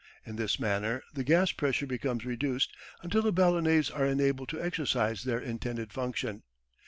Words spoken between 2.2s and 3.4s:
reduced until the